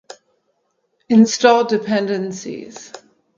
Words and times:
Install 1.09 1.65
dependencies 1.67 2.91